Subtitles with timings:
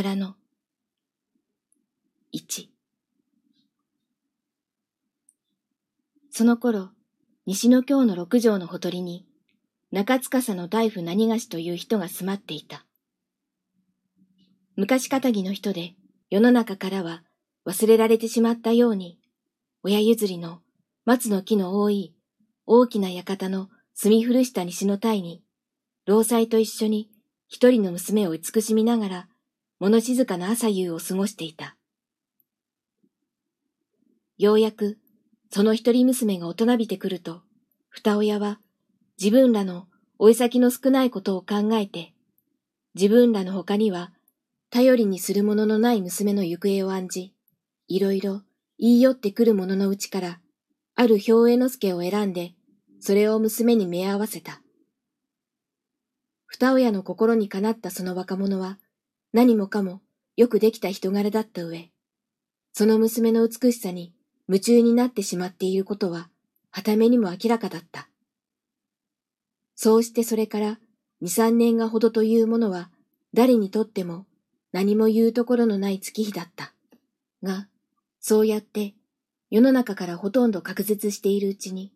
[0.00, 0.36] 荒野。
[2.30, 2.72] 一。
[6.30, 6.90] その頃、
[7.46, 9.26] 西の京の六条のほとりに、
[9.90, 12.86] 中司の大夫何がしという人が住まっていた。
[14.76, 15.96] 昔かたぎの人で、
[16.30, 17.24] 世の中からは
[17.66, 19.18] 忘れられてしまったように、
[19.82, 20.60] 親譲りの
[21.06, 22.14] 松の木の多い
[22.66, 25.42] 大きな館の住み古した西の体に、
[26.06, 27.10] 老妻と一緒に
[27.48, 29.28] 一人の娘を慈しみながら、
[29.80, 31.76] 物静かな朝夕を過ごしていた。
[34.36, 34.98] ようやく、
[35.50, 37.42] その一人娘が大人びてくると、
[37.90, 38.60] 二親は
[39.20, 39.86] 自分らの
[40.18, 42.12] 追い先の少ないことを考えて、
[42.94, 44.12] 自分らの他には
[44.70, 47.34] 頼りにするもののない娘の行方を案じ、
[47.86, 48.42] いろいろ
[48.78, 50.40] 言い寄ってくる者のうちから、
[50.94, 52.52] ある兵衛之助を選んで、
[53.00, 54.60] それを娘に目合わせた。
[56.46, 58.78] 二親の心にかなったその若者は、
[59.32, 60.00] 何もかも
[60.36, 61.90] よくできた人柄だった上、
[62.72, 64.14] その娘の美しさに
[64.48, 66.30] 夢中になってしまっていることは、
[66.70, 68.08] はためにも明らかだった。
[69.74, 70.78] そうしてそれから
[71.20, 72.90] 二三年がほどというものは、
[73.34, 74.26] 誰にとっても
[74.72, 76.72] 何も言うところのない月日だった。
[77.42, 77.68] が、
[78.20, 78.94] そうやって
[79.50, 81.92] 世の中からほとんど隔絶しているうちに、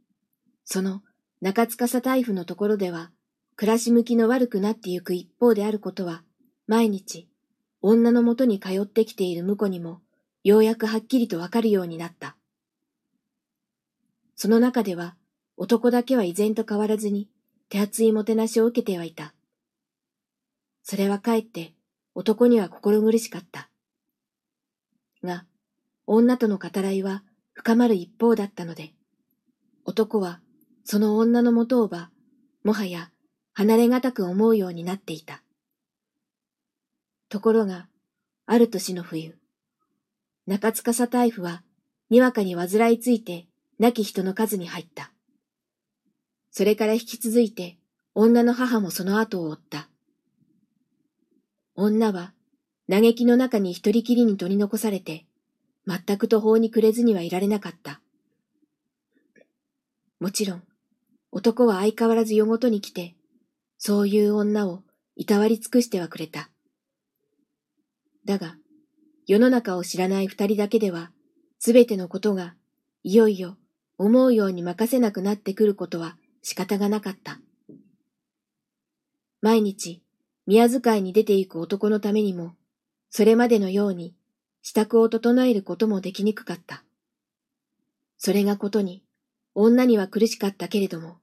[0.64, 1.02] その
[1.40, 3.10] 中司大夫のところでは、
[3.56, 6.22] 暮らし向きの悪くなってゆく一方であることは、
[6.66, 7.28] 毎日、
[7.80, 10.00] 女のもとに通ってきている婿にも、
[10.44, 12.36] ようやくはっきりとわかるようになった。
[14.36, 15.16] その中では、
[15.56, 17.28] 男だけは依然と変わらずに、
[17.68, 19.34] 手厚いもてなしを受けてはいた。
[20.82, 21.74] それはかえって、
[22.14, 23.68] 男には心苦しかった。
[25.22, 25.46] が、
[26.06, 27.22] 女との語らいは
[27.54, 28.92] 深まる一方だったので、
[29.84, 30.40] 男は
[30.84, 32.10] その女のもとをば、
[32.64, 33.10] もはや
[33.52, 35.41] 離れがたく思うようになっていた。
[37.32, 37.88] ところが、
[38.44, 39.38] ある年の冬、
[40.46, 41.62] 中司大夫は、
[42.10, 43.46] にわかに患いついて
[43.78, 45.14] 亡き人の数に入った。
[46.50, 47.78] それから引き続いて、
[48.14, 49.88] 女の母もその後を追った。
[51.74, 52.34] 女は、
[52.90, 55.24] 嘆きの中に一人きりに取り残されて、
[55.86, 58.02] 全く途方に暮れずにはいられなかった。
[60.20, 60.62] もちろん、
[61.30, 63.14] 男は相変わらず夜ごとに来て、
[63.78, 64.82] そういう女を
[65.16, 66.51] いたわり尽くしてはくれた。
[68.24, 68.56] だが、
[69.26, 71.10] 世の中を知らない二人だけでは、
[71.58, 72.54] すべてのことが、
[73.02, 73.56] いよいよ
[73.98, 77.40] 思うように任せなくなってくることは仕方がなかった。
[79.40, 80.02] 毎日、
[80.46, 82.54] 宮遣いに出て行く男のためにも、
[83.10, 84.14] それまでのように
[84.62, 86.84] 支度を整えることもできにくかった。
[88.18, 89.02] それがことに、
[89.54, 91.18] 女には苦しかったけれども、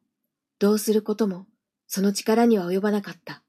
[0.60, 1.48] どうすることも
[1.92, 3.42] その力には及ばなかった。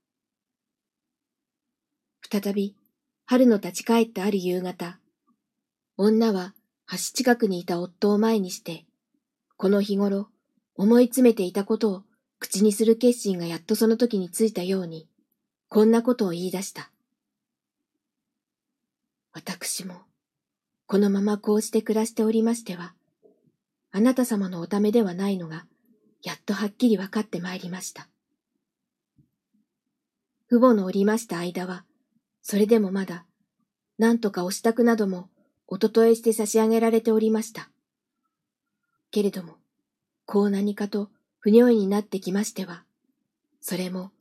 [2.31, 2.75] 再び、
[3.31, 4.99] 春の立ち返ったある夕方、
[5.97, 6.53] 女は
[6.91, 8.87] 橋近くにいた夫を前にして、
[9.57, 10.27] この日頃
[10.75, 12.03] 思い詰めていたことを
[12.41, 15.07] 口にする決心がやっとその時についたように、
[15.69, 16.91] こんなことを言い出した。
[19.33, 19.95] 私も、
[20.89, 22.95] このままこうして暮らしておりましては、
[23.93, 25.67] あなた様のおためではないのが、
[26.25, 28.09] やっとはっきり分かってまいりました。
[30.49, 31.85] 父母のおりました間は、
[32.43, 33.27] それでもまだ、
[33.99, 35.29] なんとかお支度なども、
[35.67, 37.71] おととえして差し上げられておりました。
[39.11, 39.57] けれども、
[40.25, 42.85] こう何かと不如意になってきましては、
[43.61, 44.13] それも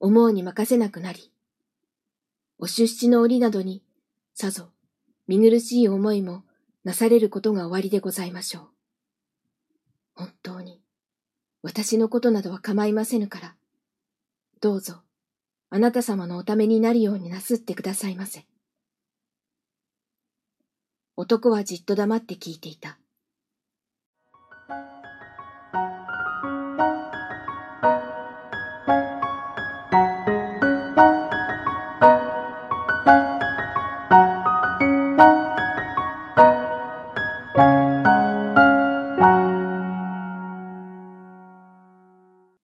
[0.00, 1.32] 思うに任せなくなり、
[2.58, 3.82] お出資の折などに、
[4.34, 4.70] さぞ
[5.26, 6.44] 見苦しい思いも
[6.84, 8.68] なされることが終わりでございましょう。
[10.14, 10.82] 本当に、
[11.62, 13.56] 私のことなどは構いませぬから、
[14.60, 15.02] どうぞ、
[15.70, 18.46] あなた様のおためになるようになすってくださいませ。
[21.16, 22.98] 男はじっと黙って聞いていた。